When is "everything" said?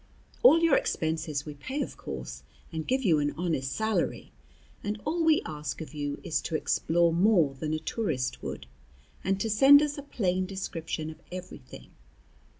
11.31-11.91